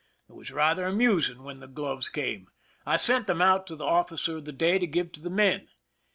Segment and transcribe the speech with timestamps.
[0.27, 2.47] It was rather amus ing when the gloves came.
[2.87, 5.67] I sent them out to the officer of the day to give to the men.